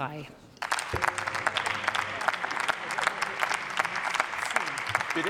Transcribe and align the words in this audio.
frei. 0.00 0.26
Bitte? 5.14 5.28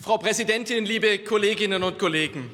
Frau 0.00 0.16
Präsidentin, 0.16 0.86
liebe 0.86 1.18
Kolleginnen 1.18 1.82
und 1.82 1.98
Kollegen! 1.98 2.50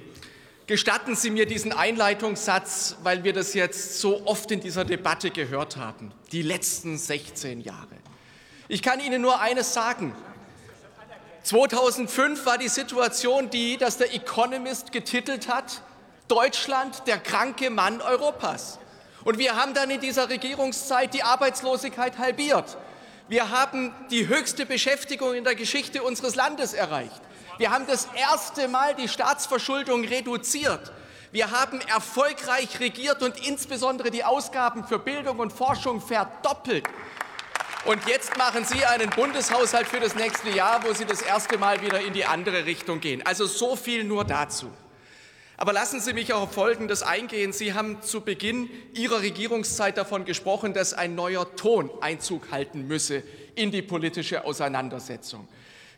Gestatten 0.66 1.14
Sie 1.14 1.30
mir 1.30 1.46
diesen 1.46 1.72
Einleitungssatz, 1.72 2.96
weil 3.04 3.22
wir 3.22 3.32
das 3.32 3.54
jetzt 3.54 4.00
so 4.00 4.26
oft 4.26 4.50
in 4.50 4.58
dieser 4.58 4.84
Debatte 4.84 5.30
gehört 5.30 5.76
haben, 5.76 6.10
die 6.32 6.42
letzten 6.42 6.98
16 6.98 7.60
Jahre. 7.60 7.86
Ich 8.66 8.82
kann 8.82 8.98
Ihnen 8.98 9.22
nur 9.22 9.40
eines 9.40 9.72
sagen. 9.72 10.12
2005 11.48 12.44
war 12.44 12.58
die 12.58 12.68
Situation 12.68 13.48
die, 13.48 13.78
dass 13.78 13.96
der 13.96 14.14
Economist 14.14 14.92
getitelt 14.92 15.48
hat, 15.48 15.80
Deutschland 16.28 17.06
der 17.06 17.16
kranke 17.16 17.70
Mann 17.70 18.02
Europas. 18.02 18.78
Und 19.24 19.38
wir 19.38 19.56
haben 19.56 19.72
dann 19.72 19.88
in 19.88 19.98
dieser 19.98 20.28
Regierungszeit 20.28 21.14
die 21.14 21.22
Arbeitslosigkeit 21.22 22.18
halbiert. 22.18 22.76
Wir 23.28 23.48
haben 23.48 23.94
die 24.10 24.28
höchste 24.28 24.66
Beschäftigung 24.66 25.34
in 25.34 25.44
der 25.44 25.54
Geschichte 25.54 26.02
unseres 26.02 26.34
Landes 26.34 26.74
erreicht. 26.74 27.22
Wir 27.56 27.70
haben 27.70 27.86
das 27.86 28.08
erste 28.14 28.68
Mal 28.68 28.94
die 28.94 29.08
Staatsverschuldung 29.08 30.04
reduziert. 30.04 30.92
Wir 31.32 31.50
haben 31.50 31.80
erfolgreich 31.80 32.78
regiert 32.78 33.22
und 33.22 33.46
insbesondere 33.46 34.10
die 34.10 34.22
Ausgaben 34.22 34.84
für 34.84 34.98
Bildung 34.98 35.38
und 35.38 35.54
Forschung 35.54 36.02
verdoppelt. 36.02 36.84
Und 37.88 38.06
jetzt 38.06 38.36
machen 38.36 38.66
Sie 38.66 38.84
einen 38.84 39.08
Bundeshaushalt 39.08 39.86
für 39.86 39.98
das 39.98 40.14
nächste 40.14 40.50
Jahr, 40.50 40.84
wo 40.84 40.92
Sie 40.92 41.06
das 41.06 41.22
erste 41.22 41.56
Mal 41.56 41.80
wieder 41.80 41.98
in 42.02 42.12
die 42.12 42.26
andere 42.26 42.66
Richtung 42.66 43.00
gehen. 43.00 43.24
Also 43.24 43.46
so 43.46 43.76
viel 43.76 44.04
nur 44.04 44.26
dazu. 44.26 44.70
Aber 45.56 45.72
lassen 45.72 45.98
Sie 45.98 46.12
mich 46.12 46.34
auch 46.34 46.42
auf 46.42 46.52
Folgendes 46.52 47.02
eingehen. 47.02 47.54
Sie 47.54 47.72
haben 47.72 48.02
zu 48.02 48.20
Beginn 48.20 48.68
Ihrer 48.92 49.22
Regierungszeit 49.22 49.96
davon 49.96 50.26
gesprochen, 50.26 50.74
dass 50.74 50.92
ein 50.92 51.14
neuer 51.14 51.56
Ton 51.56 51.90
Einzug 52.02 52.50
halten 52.50 52.86
müsse 52.86 53.22
in 53.54 53.70
die 53.70 53.80
politische 53.80 54.44
Auseinandersetzung 54.44 55.48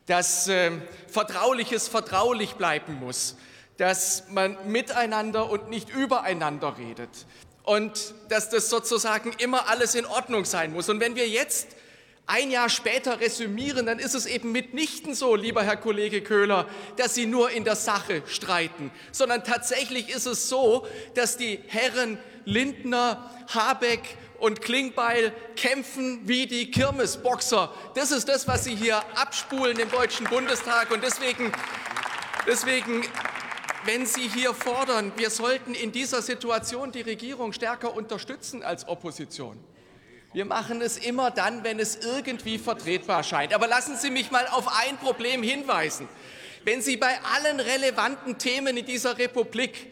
dass 0.07 0.49
äh, 0.49 0.73
Vertrauliches 1.07 1.87
vertraulich 1.87 2.55
bleiben 2.55 2.99
muss, 2.99 3.37
dass 3.77 4.25
man 4.29 4.57
miteinander 4.67 5.49
und 5.49 5.71
nicht 5.71 5.89
übereinander 5.91 6.77
redet 6.79 7.27
und 7.63 8.15
dass 8.29 8.51
das 8.51 8.69
sozusagen 8.71 9.33
immer 9.39 9.69
alles 9.69 9.95
in 9.95 10.05
Ordnung 10.05 10.45
sein 10.45 10.73
muss. 10.73 10.89
Und 10.89 10.99
wenn 10.99 11.15
wir 11.15 11.29
jetzt 11.29 11.69
ein 12.31 12.51
Jahr 12.51 12.69
später 12.69 13.21
resümieren, 13.21 13.87
dann 13.87 13.99
ist 13.99 14.15
es 14.15 14.25
eben 14.25 14.53
mitnichten 14.53 15.15
so, 15.15 15.35
lieber 15.35 15.65
Herr 15.65 15.77
Kollege 15.77 16.23
Köhler, 16.23 16.69
dass 16.97 17.15
Sie 17.15 17.27
nur 17.27 17.51
in 17.51 17.65
der 17.65 17.75
Sache 17.75 18.23
streiten, 18.27 18.93
sondern 19.11 19.43
tatsächlich 19.43 20.09
ist 20.09 20.27
es 20.27 20.49
so, 20.49 20.87
dass 21.15 21.37
die 21.37 21.59
Herren 21.67 22.19
Lindner, 22.45 23.29
Habeck 23.49 24.17
und 24.39 24.63
Klingbeil 24.63 25.33
kämpfen 25.57 26.21
wie 26.25 26.47
die 26.47 26.71
Kirmesboxer. 26.71 27.75
Das 27.95 28.13
ist 28.13 28.29
das, 28.29 28.47
was 28.47 28.63
Sie 28.65 28.77
hier 28.77 28.99
abspulen 29.17 29.79
im 29.79 29.91
Deutschen 29.91 30.27
Bundestag. 30.27 30.93
Und 30.93 31.03
deswegen, 31.03 31.53
deswegen 32.47 33.05
wenn 33.85 34.07
Sie 34.07 34.29
hier 34.29 34.55
fordern, 34.55 35.13
wir 35.17 35.31
sollten 35.31 35.75
in 35.75 35.91
dieser 35.91 36.23
Situation 36.23 36.93
die 36.93 37.01
Regierung 37.01 37.53
stärker 37.53 37.95
unterstützen 37.95 38.63
als 38.63 38.87
Opposition. 38.87 39.59
Wir 40.33 40.45
machen 40.45 40.81
es 40.81 40.97
immer 40.97 41.33
dann, 41.33 41.65
wenn 41.65 41.81
es 41.81 41.97
irgendwie 41.97 42.59
vertretbar 42.59 43.25
scheint. 43.25 43.53
Aber 43.53 43.67
lassen 43.67 43.97
Sie 43.97 44.11
mich 44.11 44.31
mal 44.31 44.47
auf 44.47 44.69
ein 44.81 44.97
Problem 44.97 45.43
hinweisen. 45.43 46.09
Wenn 46.65 46.83
Sie 46.83 46.97
bei 46.97 47.19
allen 47.23 47.59
relevanten 47.59 48.39
Themen 48.39 48.77
in 48.77 48.87
dieser 48.87 49.19
Republik 49.19 49.89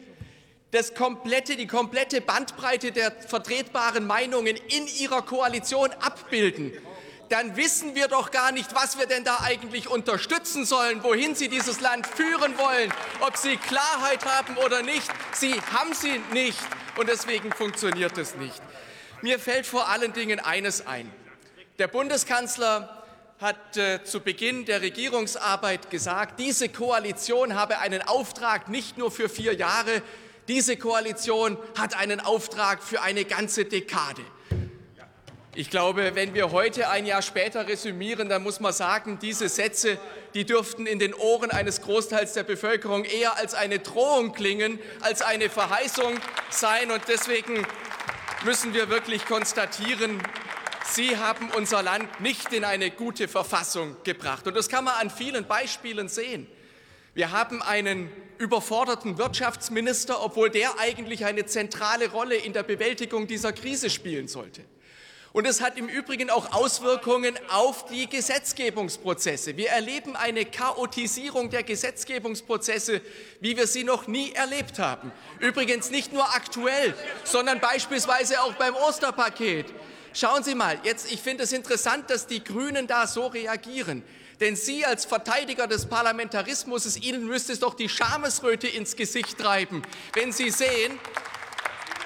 das 0.70 0.94
komplette, 0.94 1.56
die 1.56 1.66
komplette 1.66 2.20
Bandbreite 2.20 2.92
der 2.92 3.10
vertretbaren 3.10 4.06
Meinungen 4.06 4.56
in 4.68 4.86
ihrer 5.00 5.22
Koalition 5.22 5.90
abbilden, 6.00 6.72
dann 7.30 7.56
wissen 7.56 7.96
wir 7.96 8.06
doch 8.06 8.30
gar 8.30 8.52
nicht, 8.52 8.74
was 8.76 8.96
wir 8.96 9.06
denn 9.06 9.24
da 9.24 9.40
eigentlich 9.42 9.88
unterstützen 9.88 10.64
sollen, 10.64 11.02
wohin 11.02 11.34
Sie 11.34 11.48
dieses 11.48 11.80
Land 11.80 12.06
führen 12.06 12.56
wollen, 12.58 12.92
ob 13.20 13.36
Sie 13.36 13.56
Klarheit 13.56 14.24
haben 14.24 14.56
oder 14.58 14.82
nicht. 14.82 15.10
Sie 15.32 15.54
haben 15.72 15.94
sie 15.94 16.20
nicht 16.32 16.60
und 16.96 17.08
deswegen 17.08 17.50
funktioniert 17.52 18.16
es 18.16 18.36
nicht. 18.36 18.62
Mir 19.20 19.40
fällt 19.40 19.66
vor 19.66 19.88
allen 19.88 20.12
Dingen 20.12 20.38
eines 20.38 20.86
ein. 20.86 21.10
Der 21.78 21.88
Bundeskanzler 21.88 23.04
hat 23.40 23.76
äh, 23.76 24.02
zu 24.04 24.20
Beginn 24.20 24.64
der 24.64 24.80
Regierungsarbeit 24.80 25.90
gesagt, 25.90 26.38
diese 26.38 26.68
Koalition 26.68 27.54
habe 27.54 27.78
einen 27.78 28.02
Auftrag 28.02 28.68
nicht 28.68 28.96
nur 28.96 29.10
für 29.10 29.28
vier 29.28 29.54
Jahre, 29.54 30.02
diese 30.46 30.76
Koalition 30.76 31.58
hat 31.76 31.96
einen 31.96 32.20
Auftrag 32.20 32.82
für 32.82 33.02
eine 33.02 33.24
ganze 33.24 33.64
Dekade. 33.64 34.22
Ich 35.54 35.70
glaube, 35.70 36.14
wenn 36.14 36.34
wir 36.34 36.52
heute 36.52 36.88
ein 36.88 37.04
Jahr 37.04 37.20
später 37.20 37.66
resümieren, 37.66 38.28
dann 38.28 38.44
muss 38.44 38.60
man 38.60 38.72
sagen, 38.72 39.18
diese 39.20 39.48
Sätze, 39.48 39.98
die 40.34 40.46
dürften 40.46 40.86
in 40.86 41.00
den 41.00 41.12
Ohren 41.12 41.50
eines 41.50 41.82
Großteils 41.82 42.34
der 42.34 42.44
Bevölkerung 42.44 43.04
eher 43.04 43.36
als 43.36 43.54
eine 43.54 43.80
Drohung 43.80 44.32
klingen, 44.32 44.78
als 45.00 45.20
eine 45.20 45.50
Verheißung 45.50 46.14
sein. 46.50 46.92
Und 46.92 47.02
deswegen 47.08 47.66
müssen 48.44 48.74
wir 48.74 48.88
wirklich 48.88 49.24
konstatieren, 49.24 50.22
Sie 50.90 51.18
haben 51.18 51.50
unser 51.50 51.82
Land 51.82 52.20
nicht 52.20 52.52
in 52.52 52.64
eine 52.64 52.90
gute 52.90 53.28
Verfassung 53.28 53.96
gebracht. 54.04 54.46
Und 54.46 54.56
das 54.56 54.70
kann 54.70 54.84
man 54.84 54.94
an 54.94 55.10
vielen 55.10 55.46
Beispielen 55.46 56.08
sehen. 56.08 56.46
Wir 57.14 57.30
haben 57.30 57.62
einen 57.62 58.10
überforderten 58.38 59.18
Wirtschaftsminister, 59.18 60.22
obwohl 60.22 60.48
der 60.48 60.78
eigentlich 60.78 61.26
eine 61.26 61.44
zentrale 61.44 62.10
Rolle 62.10 62.36
in 62.36 62.54
der 62.54 62.62
Bewältigung 62.62 63.26
dieser 63.26 63.52
Krise 63.52 63.90
spielen 63.90 64.28
sollte. 64.28 64.64
Und 65.32 65.46
es 65.46 65.60
hat 65.60 65.76
im 65.76 65.88
Übrigen 65.88 66.30
auch 66.30 66.52
Auswirkungen 66.52 67.38
auf 67.50 67.84
die 67.86 68.08
Gesetzgebungsprozesse. 68.08 69.56
Wir 69.56 69.68
erleben 69.68 70.16
eine 70.16 70.46
Chaotisierung 70.46 71.50
der 71.50 71.62
Gesetzgebungsprozesse, 71.62 73.02
wie 73.40 73.56
wir 73.56 73.66
sie 73.66 73.84
noch 73.84 74.06
nie 74.06 74.32
erlebt 74.32 74.78
haben. 74.78 75.12
Übrigens 75.38 75.90
nicht 75.90 76.12
nur 76.12 76.24
aktuell, 76.34 76.94
sondern 77.24 77.60
beispielsweise 77.60 78.40
auch 78.40 78.54
beim 78.54 78.74
Osterpaket. 78.74 79.66
Schauen 80.14 80.42
Sie 80.42 80.54
mal, 80.54 80.80
jetzt, 80.82 81.12
ich 81.12 81.20
finde 81.20 81.44
es 81.44 81.52
interessant, 81.52 82.08
dass 82.08 82.26
die 82.26 82.42
Grünen 82.42 82.86
da 82.86 83.06
so 83.06 83.26
reagieren. 83.26 84.02
Denn 84.40 84.56
Sie 84.56 84.84
als 84.84 85.04
Verteidiger 85.04 85.66
des 85.66 85.86
Parlamentarismus, 85.86 86.96
Ihnen 86.96 87.26
müsste 87.26 87.52
es 87.52 87.60
doch 87.60 87.74
die 87.74 87.88
Schamesröte 87.88 88.66
ins 88.66 88.96
Gesicht 88.96 89.36
treiben, 89.36 89.82
wenn 90.14 90.32
Sie 90.32 90.50
sehen, 90.50 90.98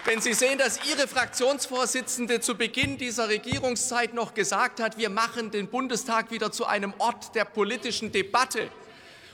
wenn 0.04 0.20
Sie 0.20 0.34
sehen, 0.34 0.58
dass 0.58 0.80
Ihre 0.84 1.06
Fraktionsvorsitzende 1.06 2.40
zu 2.40 2.56
Beginn 2.56 2.98
dieser 2.98 3.28
Regierungszeit 3.28 4.14
noch 4.14 4.34
gesagt 4.34 4.80
hat, 4.80 4.98
wir 4.98 5.10
machen 5.10 5.50
den 5.50 5.68
Bundestag 5.68 6.30
wieder 6.30 6.50
zu 6.50 6.66
einem 6.66 6.92
Ort 6.98 7.34
der 7.34 7.44
politischen 7.44 8.10
Debatte. 8.10 8.68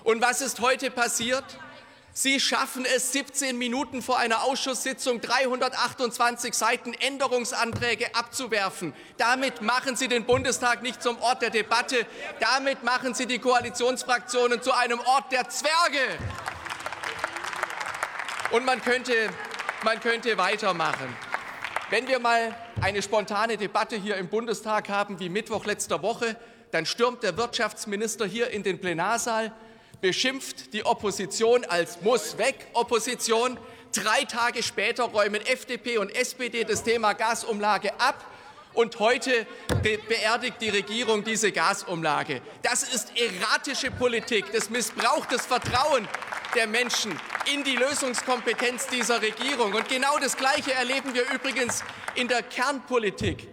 Und 0.05 0.21
was 0.21 0.41
ist 0.41 0.61
heute 0.61 0.91
passiert? 0.91 1.45
Sie 2.13 2.41
schaffen 2.41 2.85
es, 2.85 3.13
17 3.13 3.57
Minuten 3.57 4.03
vor 4.03 4.19
einer 4.19 4.43
Ausschusssitzung 4.43 5.21
328 5.21 6.53
Seiten 6.53 6.93
Änderungsanträge 6.93 8.15
abzuwerfen. 8.15 8.93
Damit 9.19 9.63
machen 9.63 9.95
Sie 9.95 10.09
den 10.09 10.25
Bundestag 10.25 10.83
nicht 10.83 11.01
zum 11.01 11.17
Ort 11.21 11.43
der 11.43 11.51
Debatte. 11.51 12.05
Damit 12.41 12.83
machen 12.83 13.15
Sie 13.15 13.27
die 13.27 13.39
Koalitionsfraktionen 13.39 14.61
zu 14.63 14.73
einem 14.73 14.99
Ort 14.99 15.31
der 15.31 15.49
Zwerge. 15.49 16.19
Und 18.51 18.65
man 18.65 18.83
könnte, 18.83 19.13
man 19.85 20.01
könnte 20.01 20.37
weitermachen. 20.39 21.15
Wenn 21.91 22.09
wir 22.09 22.19
mal 22.19 22.55
eine 22.81 23.01
spontane 23.03 23.57
Debatte 23.57 23.97
hier 23.97 24.17
im 24.17 24.29
Bundestag 24.29 24.89
haben, 24.89 25.21
wie 25.21 25.29
Mittwoch 25.29 25.65
letzter 25.65 26.03
Woche, 26.03 26.37
dann 26.71 26.85
stürmt 26.85 27.23
der 27.23 27.37
Wirtschaftsminister 27.37 28.27
hier 28.27 28.51
in 28.51 28.63
den 28.63 28.81
Plenarsaal, 28.81 29.53
beschimpft 30.01 30.75
die 30.75 30.85
Opposition 30.85 31.65
als 31.65 32.03
muss 32.03 32.37
weg 32.39 32.67
Opposition. 32.75 33.59
Drei 33.95 34.25
Tage 34.25 34.63
später 34.63 35.05
räumen 35.05 35.41
FDP 35.41 35.99
und 35.99 36.15
SPD 36.15 36.65
das 36.65 36.83
Thema 36.83 37.15
Gasumlage 37.15 37.99
ab. 37.99 38.25
Und 38.75 38.99
heute 38.99 39.47
be 39.83 39.99
beerdigt 40.09 40.57
die 40.61 40.69
Regierung 40.69 41.25
diese 41.25 41.51
Gasumlage. 41.53 42.43
Das 42.63 42.83
ist 42.83 43.13
erratische 43.19 43.91
Politik. 43.91 44.53
Das 44.53 44.71
missbraucht 44.71 45.33
das 45.33 45.47
Vertrauen 45.47 46.07
der 46.55 46.67
Menschen 46.67 47.19
in 47.53 47.65
die 47.65 47.77
Lösungskompetenz 47.77 48.87
dieser 48.89 49.21
Regierung. 49.21 49.75
Und 49.75 49.89
genau 49.89 50.19
das 50.19 50.37
Gleiche 50.37 50.73
erleben 50.75 51.15
wir 51.15 51.31
übrigens 51.33 51.83
in 52.15 52.29
der 52.29 52.43
Kernpolitik. 52.43 53.49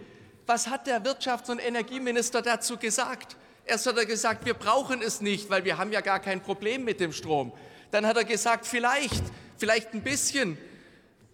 Was 0.46 0.68
hat 0.68 0.86
der 0.86 1.02
Wirtschafts- 1.02 1.50
und 1.50 1.58
Energieminister 1.58 2.40
dazu 2.42 2.76
gesagt? 2.76 3.36
Erst 3.64 3.86
hat 3.86 3.96
er 3.96 4.06
gesagt, 4.06 4.44
wir 4.44 4.54
brauchen 4.54 5.02
es 5.02 5.20
nicht, 5.20 5.50
weil 5.50 5.64
wir 5.64 5.76
haben 5.76 5.90
ja 5.92 6.00
gar 6.00 6.20
kein 6.20 6.40
Problem 6.40 6.84
mit 6.84 7.00
dem 7.00 7.12
Strom. 7.12 7.52
Dann 7.90 8.06
hat 8.06 8.16
er 8.16 8.24
gesagt, 8.24 8.64
vielleicht, 8.64 9.24
vielleicht 9.58 9.92
ein 9.92 10.02
bisschen, 10.02 10.56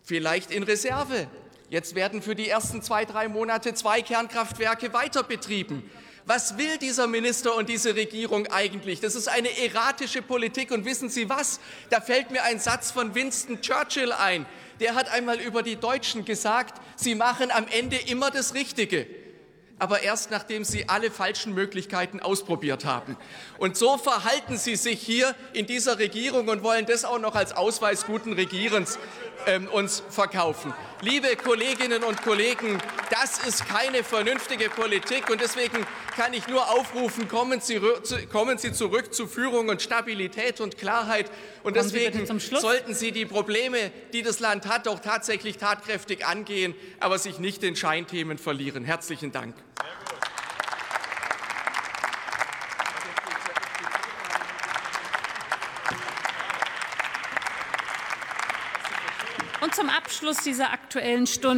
vielleicht 0.03 0.51
in 0.51 0.63
Reserve. 0.63 1.29
Jetzt 1.73 1.95
werden 1.95 2.21
für 2.21 2.35
die 2.35 2.51
ersten 2.51 2.83
zwei, 2.83 3.07
drei 3.07 3.29
Monate 3.29 3.73
zwei 3.73 4.03
Kernkraftwerke 4.03 4.93
weiter 4.93 5.23
betrieben. 5.23 5.91
Was 6.27 6.59
will 6.59 6.77
dieser 6.77 7.07
Minister 7.07 7.57
und 7.57 7.71
diese 7.71 7.97
Regierung 7.97 8.47
eigentlich? 8.49 9.01
Das 9.01 9.15
ist 9.15 9.27
eine 9.27 9.49
erratische 9.57 10.21
Politik. 10.21 10.71
Und 10.71 10.85
wissen 10.85 11.09
Sie 11.09 11.31
was? 11.31 11.61
Da 11.89 12.03
fällt 12.03 12.31
mir 12.31 12.43
ein 12.43 12.61
Satz 12.61 12.91
von 12.91 13.15
Winston 13.15 13.63
Churchill 13.63 14.13
ein. 14.13 14.45
Der 14.81 14.95
hat 14.95 15.11
einmal 15.11 15.41
über 15.41 15.63
die 15.63 15.77
Deutschen 15.77 16.27
gesagt, 16.27 16.79
sie 16.97 17.15
machen 17.15 17.51
am 17.51 17.67
Ende 17.69 17.97
immer 17.97 18.31
das 18.31 18.53
Richtige 18.53 19.07
aber 19.83 20.05
erst 20.05 20.31
nachdem 20.31 20.63
sie 20.63 20.89
alle 20.89 21.11
falschen 21.11 21.55
Möglichkeiten 21.55 22.21
ausprobiert 22.21 22.85
haben. 22.85 23.17
Und 23.59 23.77
so 23.77 23.99
verhalten 23.99 24.57
sie 24.57 24.77
sich 24.77 25.01
hier 25.01 25.35
in 25.55 25.67
dieser 25.67 25.99
Regierung 25.99 26.47
und 26.47 26.63
wollen 26.63 26.87
das 26.87 27.05
auch 27.05 27.19
noch 27.19 27.35
als 27.35 27.53
Ausweis 27.53 28.07
guten 28.07 28.33
Regierens 28.33 29.01
ähm, 29.47 29.67
uns 29.67 30.05
verkaufen. 30.09 30.73
Liebe 31.01 31.35
Kolleginnen 31.35 32.05
und 32.05 32.23
Kollegen, 32.23 32.79
das 33.11 33.45
ist 33.45 33.67
keine 33.67 34.05
vernünftige 34.05 34.71
Politik 34.71 35.29
und 35.31 35.41
deswegen 35.41 35.85
kann 36.15 36.33
ich 36.33 36.47
nur 36.47 36.71
aufrufen, 36.71 37.27
kommen 37.27 37.61
Sie, 37.61 37.81
kommen 38.31 38.59
Sie 38.59 38.73
zurück 38.73 39.13
zu 39.13 39.27
Führung 39.27 39.69
und 39.69 39.83
Stabilität 39.83 40.61
und 40.61 40.79
Klarheit 40.79 41.29
und 41.65 41.75
deswegen 41.75 42.25
sollten 42.39 42.95
Sie 42.95 43.11
die 43.11 43.27
Probleme, 43.27 43.91
die 44.13 44.23
das 44.23 44.39
Land 44.39 44.67
hat, 44.67 44.87
auch 44.87 45.01
tatsächlich 45.01 45.59
tatkräftig 45.59 46.25
angehen, 46.25 46.77
aber 47.01 47.19
sich 47.19 47.41
nicht 47.41 47.65
in 47.65 47.75
Scheinthemen 47.75 48.39
verlieren. 48.39 48.85
Herzlichen 48.85 49.33
Dank. 49.33 49.57
Und 59.63 59.77
zum 59.77 59.89
Abschluss 59.91 60.39
dieser 60.39 60.73
Aktuellen 60.73 61.25
Stunde 61.29 61.43